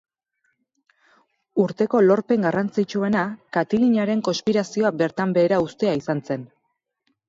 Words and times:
Urteko 1.65 2.01
lorpen 2.07 2.47
garrantzitsuena 2.49 3.23
Katilinaren 3.59 4.27
konspirazioa 4.33 4.97
bertan 5.05 5.41
behera 5.41 5.65
uztea 5.71 5.99
izan 6.05 6.29
zen. 6.31 6.53